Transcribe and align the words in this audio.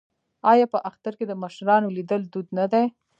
آیا 0.51 0.65
په 0.73 0.79
اختر 0.89 1.13
کې 1.19 1.25
د 1.27 1.33
مشرانو 1.43 1.93
لیدل 1.97 2.21
دود 2.33 2.47
نه 2.57 2.65
دی؟ 2.71 2.85